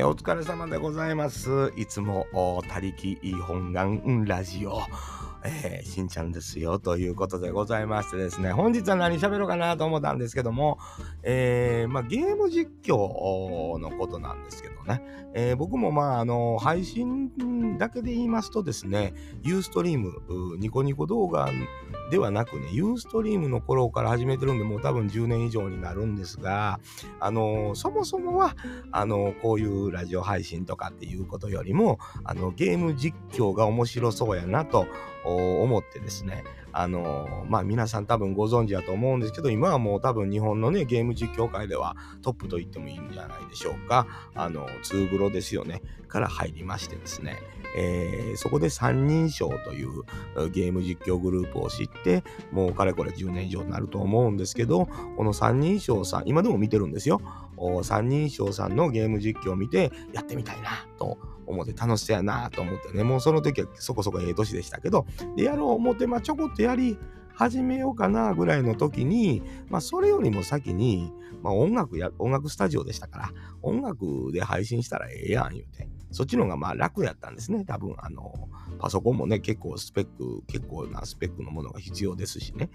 [0.00, 1.74] えー、お疲れ様でございます。
[1.76, 2.26] いつも、
[2.66, 4.80] 他力本願ラジオ。
[5.44, 10.78] えー、しんちゃんですよ、ということでございましてですね、本日は何喋ろうかなと思ったんですけども、
[11.22, 15.02] えー、まあ、ゲーム実況のことなんですけどね、
[15.34, 20.12] え、僕もまあ、あの、配信だけで言いますとですね、ユーストリーム、
[20.58, 21.50] ニコニコ動画
[22.10, 26.80] ではなくね、ユーストリームの頃から始めてるんで、もう多分10年以上になるんですが、
[27.20, 28.56] あの、そもそもは、
[28.92, 34.86] あの、こういうラジオ配信とかっていうことよりも、あの、ゲーム実況が面白そうやなと、
[35.24, 44.06] 思ってですね、あのまあ皆さん多分ご存知だと思うんですけど、今はもう多分日本のね、ゲーム実況界ではトップと言ってもいいんじゃないでしょうか。
[44.34, 47.38] あの、ツーブロですよね、から入りましてですね、
[47.76, 50.02] えー、そこで三人称という
[50.50, 57.20] ゲーム実況グループを知って、もうかれこれ10年以上になると思うんですけど、この三人称さん、今でも見てるんですよ。
[57.82, 66.98] 三人称さんのゲーム実況を見て、やってみたいなと思って楽しそうやなと思ってね、もうその時はそこそこええ年でしたけど、で、やろう思って、まあちょこっとやり
[67.34, 73.30] 始めようかなぐらいの時に、まあそれよりも先に、まあ音楽や、音楽スタジオでしたから、
[73.62, 77.64] 音楽で配信したらええやん言うて、そっちの方がまあ楽やったんですね。
[77.64, 82.70] 多分、あの、パソコンもね、結構スペック、結構なスペックのものが必要ですしね。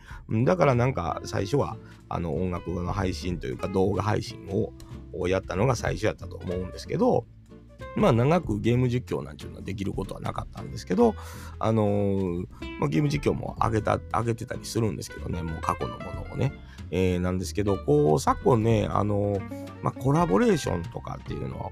[0.45, 1.78] だからなんか最初は、
[2.09, 4.47] あの音楽の配信というか動画配信
[5.13, 7.25] をやったのが最初やったと思うんですけど、
[7.95, 11.16] まあ長くゲーム実況なんていうのはできることはなかったんですけど、
[11.59, 12.45] あのー、
[12.80, 16.53] まあ、ゲーム実況も上げた、上げてたりするんですけどね、もう過去のものをね。
[16.91, 19.39] えー、なんですけど、こう、昨今ね、あの、
[19.81, 21.72] まあ、コラボレーションとかっていうの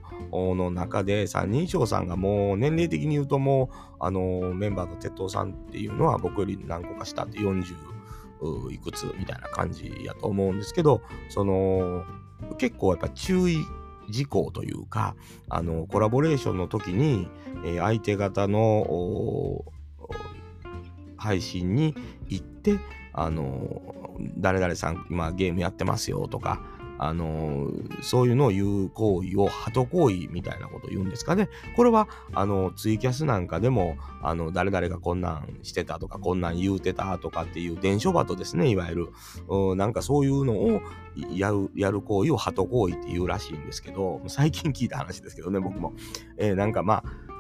[0.56, 7.74] の中で、三人称さんがもう年齢的に言うともう、あのメンバーの鉄塔さんっていうのは僕より何個か下って40
[8.72, 12.04] いくつみたいな感じやと思うんですけど、その、
[12.58, 13.58] 結構やっぱ注意
[14.10, 15.16] 事項というか、
[15.50, 17.28] あの、コラボレーションの時に、
[17.66, 19.64] えー、相手方の
[21.18, 21.96] 配信に
[22.28, 22.78] 行って、
[23.14, 24.03] あの、
[24.38, 26.62] 誰々さん今ゲームやってますよとか、
[26.98, 27.70] あの
[28.02, 31.50] そういうのを言う行為を鳩行為みたいなことを言うんですかね。
[31.76, 39.12] これはあのツイキャスなんかでもあの誰々がこんなんしてたとかこんなん言うてたとかっていう伝書鳩ですねいわゆ
[39.50, 40.82] るなんかそういうのを
[41.32, 45.94] やるやる行為を鳩行為って言うらしいんですけど最近聞いた話ですけどね僕も。
[46.38, 47.33] えー、なんかまあ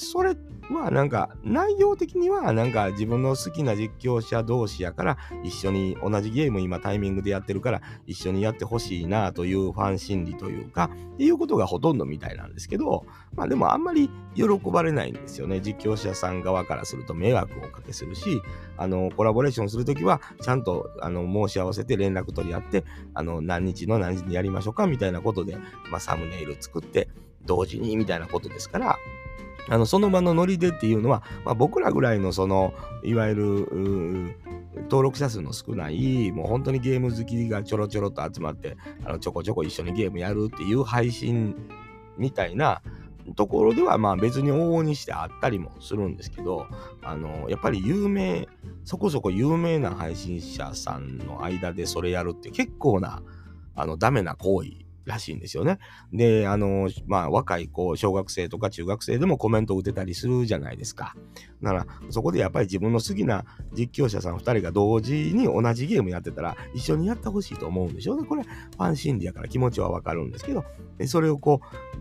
[0.00, 0.34] それ
[0.70, 15.60] はなんか内容的にはなんか自分の好きな実況者同士やから一緒に同じゲーム今タイミングでやってるから一緒にやってほしいなというファン心理というかっていうことがほとんどみたいなんですけどまあでもあんまり喜ばれないんですよね。
[15.60, 18.40] 実況者さん側からすると迷惑をおかけするし
[18.78, 22.84] あのコラボレーションするときはちゃんとあの申し合わせて連絡取り合って
[23.14, 25.56] あの何日の何時にやりましょうかみたいなことで、
[25.90, 27.08] まあ、サムネイル作って
[27.44, 28.98] 同時にみたいなことですから
[29.68, 33.44] あのその場のノリでっていうのは、まあ、僕らぐらいのそのいわゆる
[34.84, 41.54] 登録者数の少ないもう本当にゲーム好きがちょろちょろと集まってあのちょこちょこ一緒にゲームやるっていう配信
[42.16, 42.82] みたいな
[43.36, 46.66] ところではまあ別に往々にしてあったりもするんですけど
[47.02, 48.48] あのやっぱり有名
[48.84, 53.22] そこそこ有名な配信者さんの間でそれやるって結構な
[53.76, 54.70] あのダメな行為
[55.10, 55.78] らしいんですよね。
[56.12, 61.14] で、あの、まあ、若い子、小学生とか中学生でもコメントを打てたりするじゃないですか。
[61.62, 68.14] だから、そこでやっぱり自分の好きな実況者さん2人が同時に同じゲームやってたら、一緒にやってほしいと思うんでしょ？
[68.14, 68.26] うね。
[68.26, 70.64] これ、ファン心理やから気持ちはわかるんですけど、
[71.06, 71.60] それをこ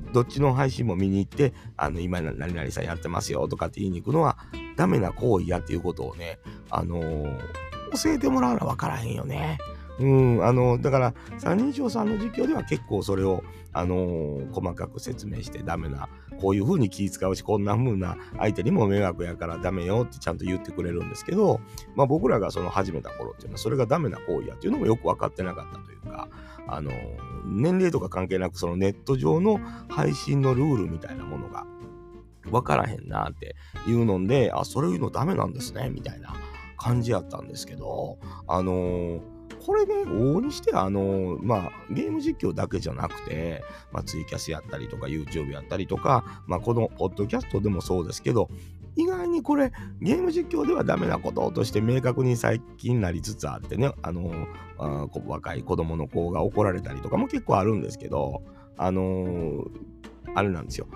[0.10, 4.38] う、どっちの配信も見に行って、あの、今、何々さんやってますよとかって言いに行くのは、
[4.76, 6.40] ダメな行為やっていうことをね、
[6.70, 7.38] あのー、
[8.04, 9.58] 教えてもらうのはわからへんよね。
[10.00, 10.08] う
[10.40, 13.44] ん、あの、だから、三人称さんの実況では結構それを、
[13.74, 21.60] あのー、細かく説明してダメな、こういう風に気使うし、こんな風な相手にも迷惑やからダメよってちゃんと言ってくれるんですけど、
[21.96, 26.30] まあ僕らがその始めた頃っていうのは、それがダメな行為やっていうのもよく分かってなかったというか、
[26.68, 26.96] あのー、
[27.46, 29.60] 年齢とか関係なく、そのネット上の
[29.90, 31.66] 配信のルールみたいなものが
[32.46, 33.56] 分からへんなって
[33.88, 36.34] いうので、あ、それ言うのダメなんですね、みたいな
[36.78, 38.18] 感じやったんですけど、
[38.48, 48.50] あのーこれね、往々にして、あの、まあ、ゲーム実況だけじゃなくて、まあ、ツイキャスやったりとか、YouTube やったりとか、まあ、このポッドキャストでもそうですけど、
[48.96, 49.72] 意外にこれ、
[50.02, 54.48] ゲーム実況ではダメなこととして明確に最近なりつつあってね、あの、
[54.78, 58.42] あ若い子供の子が怒られたりとかも結構あるんですけど、
[58.78, 59.66] あの
[60.36, 60.88] あれなんですよ。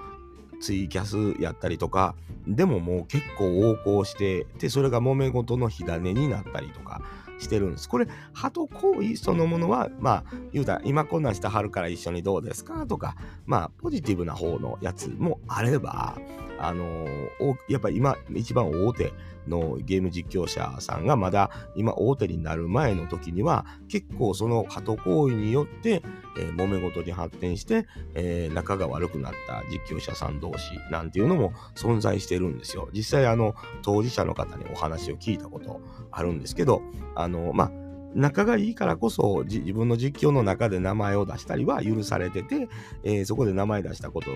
[0.61, 2.15] ツイキャスやったりとか、
[2.47, 7.01] でももう結構横行して、で、それが揉め事の火種になったりとか、
[7.39, 7.89] してるんです。
[7.89, 13.15] これ、鳩行為そのものは、まあ、言うたら、今こんなんしてはるから一緒にどうですかとか、
[13.45, 16.17] まあ、ポジティブな方のやつもあれば、
[16.63, 19.11] あのー、やっぱり今、一番大手
[19.47, 26.01] のゲーム実況者さんがまだ今大手になる前の時には、結構その鳩行為によって、
[26.37, 32.89] えー、揉め事に発展して、えー、仲が悪くなった実況者さん同士なんていうのも存在してるんですよ。
[32.93, 35.81] 実際、あの、当事者の方にお話を聞いたこと
[36.11, 36.81] あるんですけど、
[37.15, 37.82] あの、まあ、
[38.15, 42.67] 仲がいいからこそ自分の実況の中で名前を出したりは許されてて、
[43.03, 44.31] えー、そこで名前出したこと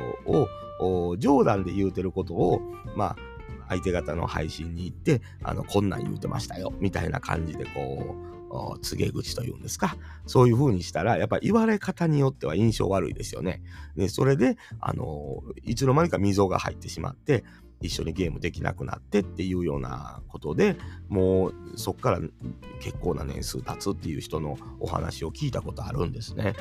[0.83, 2.62] を冗談で言うてることを
[2.95, 3.15] まあ
[3.69, 8.27] 相手方の配信に行ってあのこんなん言うてましたよみたいな感じでこう
[8.79, 13.62] 告げ口というんですかそういう風にしたらやっぱ言われ方によっては印象悪いですよね。
[13.95, 17.44] でそれであのいつの間にか溝が入ってしまって
[17.81, 20.77] 一緒にゲームできなくなってっていうようなことで
[21.09, 22.19] もうそっから
[22.79, 26.53] 結構な年数経つっていう人のお話を聞いたことあるんですね。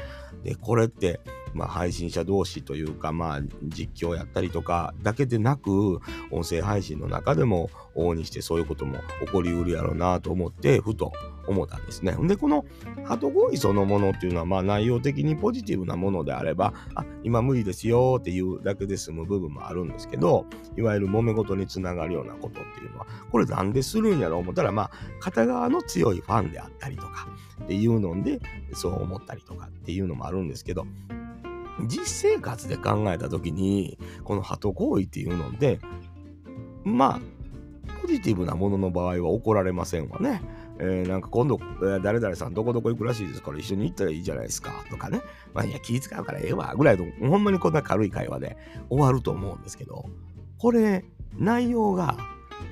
[0.43, 1.21] でこれって
[1.56, 6.00] まあ、配信者同士というか、まあ、実況やったりとかだけでなく
[6.31, 11.12] 音声配信の中でも往々にしてそういうことも起こりうるやろうなと思ってふと
[11.49, 12.17] 思ったんですね。
[12.23, 12.64] でこの
[13.05, 27.29] 鳩合意そのものっていうのはまあ内容的にポジティブなものであればあ今無理ですよっていうだけで済む部分もあるんですけどいわゆる揉め事につながるようなことっていうのはこれなんでするんやろう思ったらまあ片側の強いファンであったりとか
[27.62, 28.41] っていうので
[28.75, 30.87] そう思ったりとかっていうのもあるんですけど
[31.84, 35.78] 実生活で考えた時にこの鳩行為っていうので
[36.84, 37.37] まあ
[38.02, 40.43] ポジティブなものの場合は怒られませんわね。
[40.78, 45.23] えー、なんか今度、えー、誰々さんどこどこ行くらしいですから一緒に行ったらいいじゃないですかとかね。
[45.55, 48.56] まあいや気遣うからええわぐらいのほんまにこんな軽い会話で
[48.90, 50.05] 終わると思うんですけど
[50.58, 51.05] これ
[51.38, 52.17] 内容が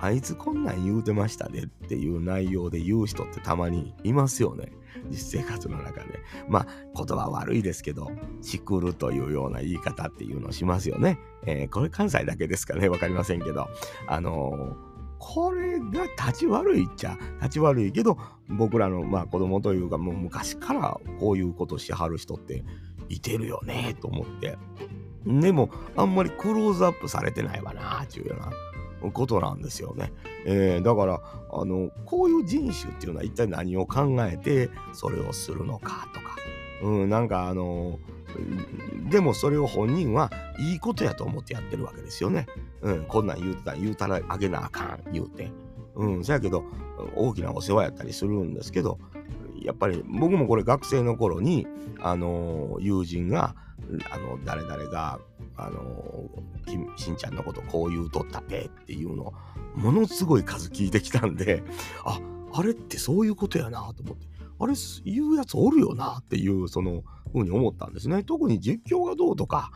[0.00, 4.72] あいつこんなん言うてましたねっていう内容で言う人ってたまにいますよね。
[5.10, 6.20] 実生活の中で。
[6.48, 8.10] まあ、言葉悪いですけど、
[8.42, 11.18] しくるというような言い方っていうのをしますよね。
[11.46, 13.68] えー、これ関西だけですかね、わかりませんけど。
[14.06, 14.94] あのー
[15.26, 22.62] これが立ち悪いっちゃ立ち悪いけど僕らのまあ子供というかもう昔からこういうことしはる人って
[23.08, 24.58] いてるよねと思って
[25.26, 28.52] でもあんまりクローズアップされてないわなっていうような
[29.12, 30.12] ことなんですよね。
[30.46, 31.20] えー、だから
[31.52, 36.36] あのこういう人種っていうのは一体何を考えてそれをするのかとか、
[36.82, 37.98] うん、なんかあの
[39.10, 42.46] でもそれを本人はいいことやと思ってやってるわけですよね。
[42.82, 45.50] うん、こんなん言うてた言うたらあげなあかん言うて。
[45.96, 46.64] うん、そやけど
[47.14, 48.98] 大きなお世話やったりするんですけど
[49.62, 51.66] やっぱり僕もこれ学生の頃に
[52.00, 53.54] あの友人が
[54.10, 55.20] あの誰々が
[55.56, 56.28] あの
[56.96, 59.34] しんちゃんのことこう言うとったてっていうのを
[59.76, 61.62] ものすごい数聞いてきたんで
[62.04, 62.20] あ
[62.52, 64.26] あれってそういうことやなと思って
[64.58, 64.74] あれ
[65.04, 67.02] 言うやつおるよなっていうその
[67.32, 69.70] ふうに思ったんですね特に実況がどうとか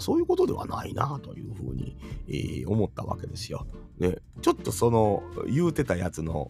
[0.00, 1.96] そういうことではないなというふうに、
[2.28, 3.68] えー、思ったわけですよ。
[3.98, 6.48] でちょっとその言うてたやつの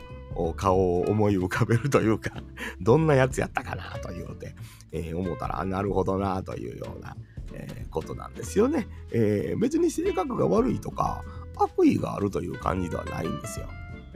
[0.57, 2.43] 顔を思い浮かべるというか
[2.81, 4.57] どんなやつやったかなというて、
[4.91, 7.15] えー、思ったらなるほどなというような、
[7.53, 11.23] えー、ことなんですよね、えー、別に性格が悪いとか
[11.57, 13.67] 悪意があるという感じではないんですよ。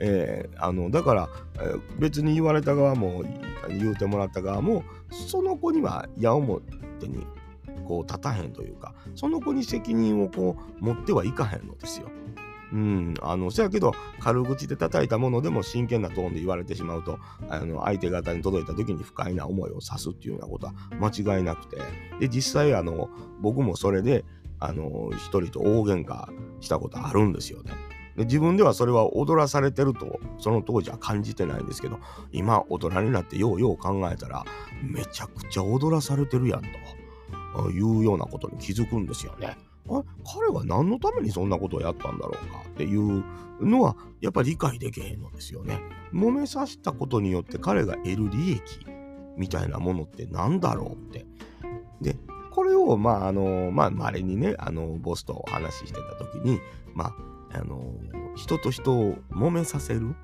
[0.02, 3.22] えー、あのだから、えー、別に言われた側も
[3.68, 6.62] 言うてもらった側もその子には矢面
[7.02, 7.26] に
[7.84, 12.08] こう立たへんというかその子に責任をこう持ってはいかへんのですよ。
[12.72, 21.78] うん、あのせやけど軽口で叩いたものでも真剣なトーンで言われてしまうとあの相手方に届いた時に不快な思いをさすっていうようなことは間違いなくて
[22.20, 23.08] で実際あの
[23.40, 24.24] 僕もそれで
[24.60, 26.28] あの一人と大喧嘩
[26.60, 27.72] したことあるんですよね。
[28.16, 31.98] で自分ではそれは踊らされてるとその当時は感じてないんですけど
[32.32, 34.44] 今大人になってようよう考えたら
[34.82, 36.62] めちゃくちゃ踊らされてるやん
[37.54, 39.56] というようなことに気づくんですよね。
[39.88, 43.24] あ彼は何のためにそんなことをやったんだろうかっていう
[43.60, 45.80] のはやっぱり理解できへんのですよね。
[46.12, 48.60] 揉めさせたことによって彼が得る利益
[49.36, 51.26] みたいなものって何だろうって。
[52.00, 52.16] で
[52.50, 56.60] これをまああのまあ稀にねあのボスとお話ししてた時に
[56.94, 57.14] ま
[57.52, 57.94] ああの
[58.36, 60.14] 人と人を揉めさせる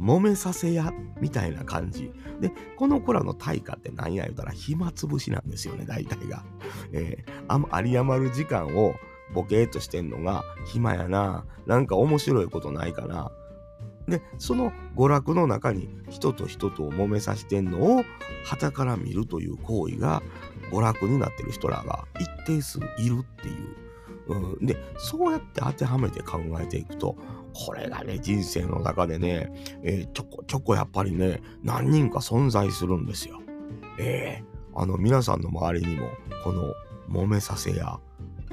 [0.00, 2.12] 揉めさせやみたいな感じ。
[2.40, 6.44] でこの子らの対価って何や言うたら暇つぶしなんですよね大体が、
[6.92, 8.94] えー、あり余る時間を
[9.34, 11.44] ボケーっとしてんのが暇やな。
[11.66, 13.30] なんか面白いことないかな。
[14.08, 18.02] でその娯楽の中に人と人とを揉めさせてんのを
[18.44, 20.20] 旗から見るという行為が
[20.72, 23.80] 娯楽になってる人らが一定数いるっていう。
[24.30, 27.16] うん、で、そうやって当てはめて考えていくと、
[27.54, 29.50] これがね、人生の中でね、
[29.82, 33.40] えー、ちょこちょこやっぱりね、何人か存在するんですよ。
[33.98, 36.08] えー、あの、皆さんの周りにも、
[36.44, 36.74] この、
[37.10, 37.98] 揉めさせや、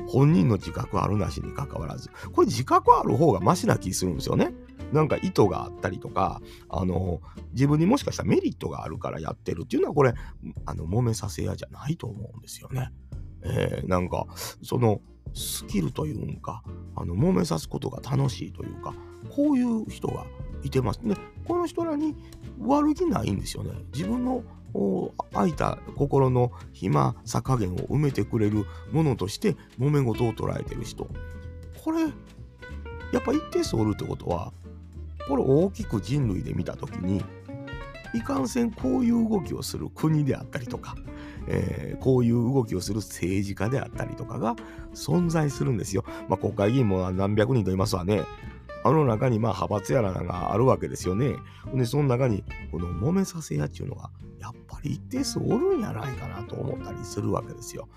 [0.08, 4.54] 本人の自覚あるなしに関わらず、これ自覚ある方がマシな気するんですよね。
[4.92, 7.22] なんか意図があったりとか、あの、
[7.54, 10.14] 自分にもしかしたらメリットがあるからやってるっていうのは、これ、
[10.66, 12.92] あの、揉めさせ屋じゃないと思うんですよね。
[13.44, 14.26] えー、なんか、
[14.64, 15.02] その、
[15.34, 16.64] スキルというんか、
[16.96, 18.94] あの、揉めさすことが楽しいというか、
[19.30, 20.26] こういう人が
[20.64, 21.16] いてますね。
[21.46, 22.16] この人らに
[22.60, 23.72] 悪気ないんですよね。
[23.94, 24.44] 自分の
[25.32, 31.08] 空いた心の暇さ加減を埋めてくれるものとして揉め事を捉えてる人。
[31.84, 32.08] これ、や
[33.20, 34.52] っぱ一定数おるってことは、
[35.28, 37.24] これ大きく人類で見た時に
[38.14, 40.96] いかんせんこういう動きをする国であったりとか、
[41.48, 44.56] えー、こういう動きをする政治家であったりとかが
[44.94, 46.04] 存在するんですよ。
[46.28, 48.24] まあ、国会議員も何百人といますわね。
[48.84, 51.36] あの中にまあ派閥やらがあるわけですよね。
[51.74, 57.90] で、その中にこの揉めさせ屋っていうのがやっぱり一定数おるんやないかなと思ったりするわけですよ。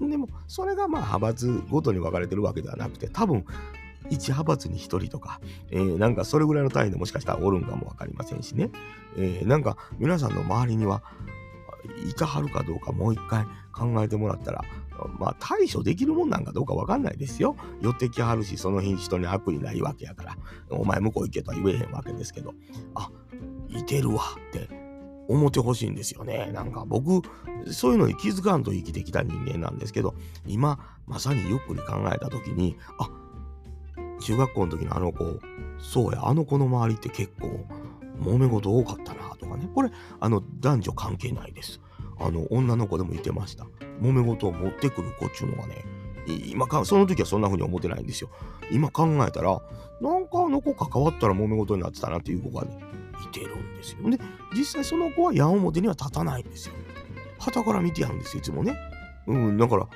[0.00, 3.44] でも、それがまあ派閥ごとに分かれてるわけではなくて、多分
[4.10, 8.70] 1派閥に1人とか、えー、なんかそれぐらいの単位でもしかしたらおるんかも分かりませんしね、
[9.16, 11.02] えー、なんか皆さんの周りには
[12.08, 14.62] いかはるかどうかもう一回考えてもらったら、
[15.18, 17.56] まあ対処できるもんなんかどうか分かんないですよ。
[17.80, 20.36] 寄ってきはるし、その日人に悪意ないわけやから、
[20.70, 22.54] お前向こう行けとは言えへんわけですけど、
[22.94, 23.10] あ、
[23.68, 24.68] いてるわって
[25.28, 26.50] 思ってほしいんですよね。
[26.52, 27.22] なんか僕、
[27.70, 30.14] そういうのに気づかんと生きてきた人間なんですけど、
[30.46, 33.10] 今、まさにゆっくり考えた時に、あ、
[34.20, 35.40] 中学校の時のあの子、
[35.78, 37.66] そうや、あの子の周りって結構、
[38.20, 39.68] 揉め事多かったなとかね。
[39.74, 41.80] これ、あの、男女関係ないです。
[42.18, 43.66] あの、女の子でもいてました。
[44.00, 45.84] 揉め事を持ってくる子っていうのがね、
[46.48, 48.30] 今か、その時はそんな風に思ってないんですよ。
[48.70, 49.60] 今考えたら、
[50.00, 52.78] なんかあの子関わったら揉め事になってたなっていう子がね、
[53.24, 54.10] いてるんですよ。
[54.10, 54.18] で、
[54.54, 56.74] 実際その子は矢面には立たないんですよ。
[57.38, 58.76] 旗から見てやるんですよ、いつもね。
[59.26, 59.88] うん、だから、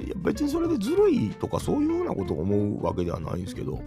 [0.00, 3.80] いや別にそれでずるいとかそういうようなことを思うわけではないんですけど、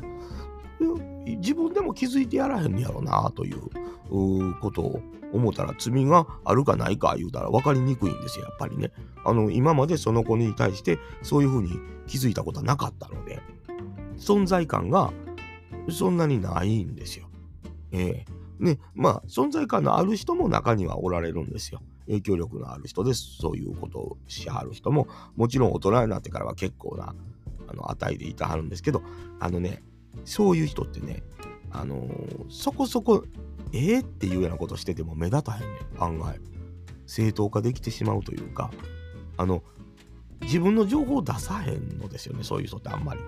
[1.26, 5.02] 自分でも気づいてやらへんのやろなということを
[5.34, 8.92] 思ったら罪があるかないか言うたら分かりにくいんですよ、やっぱりね。
[9.26, 13.42] あの、今までその子に対してそういうふうに気づいたことはなかったので、
[14.18, 15.12] 存在感が
[15.90, 17.28] そんなにないんですよ。
[17.92, 21.82] ええー、ね、まあ、存在感のある人も中にはおられるんですよ。
[22.08, 23.38] 影響力のある人です。
[23.40, 27.16] そういうことをしはる人も、もちろん大人になってからは結構な、
[27.68, 29.02] あの、値でいたはるんですけど、
[29.40, 29.84] あのね、
[30.26, 31.24] そういう人ってね、
[31.72, 33.24] あのー、そこそこ、
[33.74, 35.68] ええー、っていうようなことしてても目立たへんね
[36.00, 36.40] ん、案外。
[37.06, 38.72] 正当化できてしまうというか、
[39.38, 39.64] あの、
[40.42, 43.22] 自分の情報を出さへんのですよね、そういう人ってあんまり。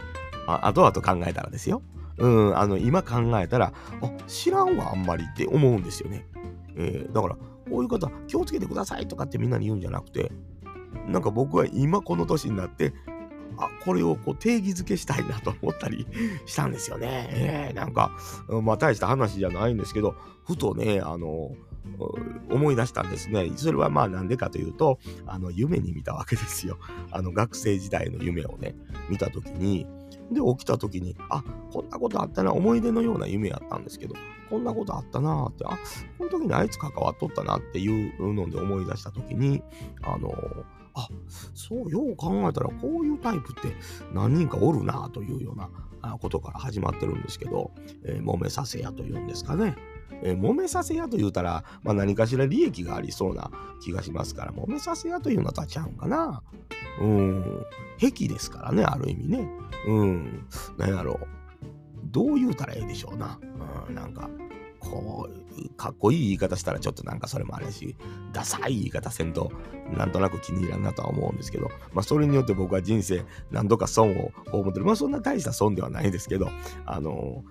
[0.48, 1.82] あ後々考えたらですよ。
[2.18, 6.26] うん、あの、今考えたら、あ、知らんわ、あんまりって思うんですよね。
[6.76, 10.32] えー、だから、こういう方気をつけてくださいとかってみんなに言うんじゃなくて、
[11.08, 12.94] なんか僕は今この年になって、
[13.60, 16.08] あ、これをこう定義づけしたいなと思ったり
[16.46, 17.28] したんですよね。
[17.32, 18.12] えー、なんか、
[18.64, 21.52] まあ大した話じゃないんですけど、ふとね、あの、
[22.50, 23.52] 思い出したんですね。
[23.56, 26.78] それはまあなんでかというと、あの、夢に見たわけですよ。
[27.12, 28.76] あの、学生時代の夢をね、
[29.10, 29.86] 見たときに、
[30.32, 34.16] で、起きた時に、あ、こんなことあったな、思い出のような夢やったんですけど、
[34.50, 35.78] こんなことあったなって、あ、
[36.18, 39.64] この時にあいつ関わっとったなっていうので思い出した時に、
[40.04, 40.32] あの、
[41.00, 41.10] あ、
[41.54, 43.76] そう、よう考えたらこういうタイプって
[44.14, 47.72] 何人かおるなというようなことから始まってるんですけど、
[48.04, 49.76] えー、揉めさせやというんですかね。
[50.22, 53.52] えー、揉めさせ屋と言うたら、まあ、何かしら利益がありそうな
[53.82, 56.42] 気がしますから、揉めさせ屋というのとはちゃうんかな。
[57.00, 57.66] うん。
[58.00, 59.50] 癖ですからね、ある意味ね。
[59.88, 60.46] うん。
[60.78, 61.28] なんやろう。
[62.12, 63.40] どう言うたらええでしょうな。
[63.88, 64.30] うん、なんか、
[64.80, 67.96] こう、かっこいい言い方したらちょっとなんかそれもあれし、
[68.34, 69.52] ダサい言い方せんと、
[69.92, 74.86] なんとなく気に入らんなとは思うんですけど、まあそれによって僕は人生何度か損を被ってる。
[74.86, 76.50] まあそんな大した損ではないですけど、
[76.86, 77.44] あの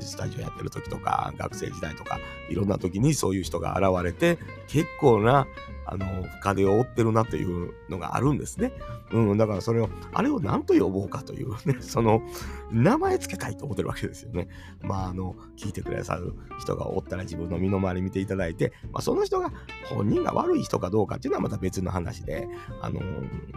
[0.00, 4.38] スタジオやってる時とか、学生時代とか、いろんな時にそういう人が現れて、
[4.68, 5.46] 結構な、
[5.86, 6.06] あの、
[6.38, 8.72] 深手を負ってるなというのがあるんですね。
[9.12, 12.22] うん、だからそれを、あれを何と呼ぼうかというね、 その、
[12.70, 14.48] 名前つけたいと思ってるわけですよね。
[14.82, 19.52] まあ、あの、聞いてくださる人がおったら自分の身の回り見ていただいて、まあ、その人が
[19.84, 22.48] 本人が悪い人かどうかっていうのはまた別の話で、
[22.80, 23.00] あの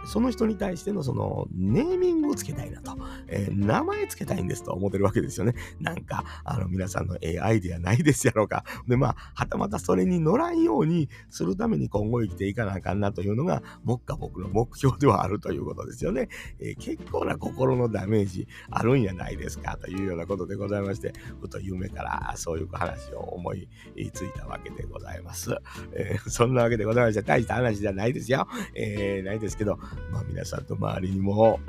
[0.06, 2.96] その人に対してのそのネーミングをつけたいなと、
[3.28, 5.54] えー、名前つけたいんですと思ってるわけですよね。
[5.80, 8.64] なんか、あの皆さんのええアイデアないですやろうか。
[8.86, 16.28] で、まあ、はたまたそれに乗らんようにするために今後生きていかなあかんなというのが、目下僕の目標ではあるということですよね。
[16.58, 23.68] えー、結構な心のダメージあるんやないですかというようなことでございまして、ふと夢からそういう話を思い
[24.12, 25.56] ついたわけでございます。
[25.92, 28.46] えー、 そんなわけでございまして、大した話じゃないですよ。
[28.74, 29.76] えー、ないですけど、
[30.10, 31.60] まあ皆さんと周りにも、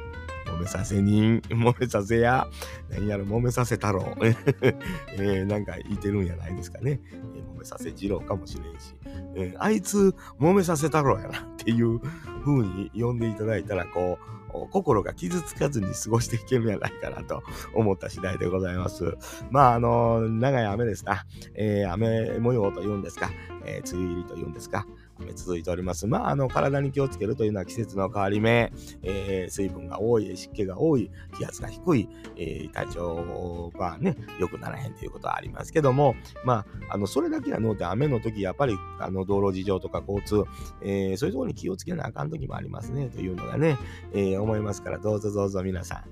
[0.45, 2.47] 揉めさせ人、 揉めさせや、
[2.89, 7.01] 何やら揉めさせ太郎、 えー、なんか言ってるんやないですかね。
[7.12, 8.95] えー、揉めさせ二郎かもしれんし、
[9.35, 12.00] えー、あいつ揉めさせ太郎やなっていう
[12.45, 14.35] 風に呼んでいただいたら、こう、
[14.71, 19.17] 心が傷つかずに過ごしていけるんやないかなと思った次第でございます。
[19.51, 21.25] まあ、あの、長い雨ですな。
[21.55, 23.31] えー、雨模様というんですか、
[23.65, 24.85] えー、梅雨入りというんですか、
[25.36, 26.07] 続いております。
[26.07, 40.43] まあ、あの、体に気をつけるというのは季節の変わり目、えー、水分が多い、湿気が多い、気圧が低い、えー、体調がね、良くならへんということはありますけども、まあ、あの、それだけはのって雨の時、やっぱり、あの、道路事情とか交通、
[40.84, 43.77] えー、そういうところに気をつけなあかん時もありますね、というのがね、
[44.13, 46.03] えー、思いますから、どうぞどうぞ皆さん、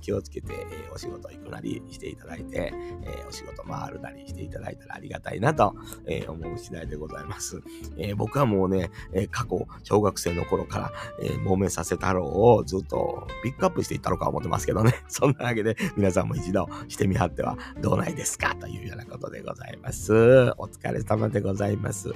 [0.00, 2.72] 気をつけて、えー、お仕事行くなりしていただいて、
[3.02, 5.74] えー、お仕事回るなりしていただいたらありがたいなと、
[6.06, 7.62] えー、思う次第でございます。
[7.96, 14.94] えー、僕はもうね、え、過去、小学生の頃から、えー、揉めさせたろうをずっとピックアップしていったのか思ってますけどね。
[15.08, 20.12] そんなわけで、皆さんも一度してみはってはどうないですかというようなことでございます。
[20.58, 22.12] お疲れ様でございます。